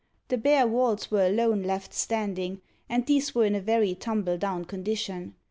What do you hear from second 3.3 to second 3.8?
were in a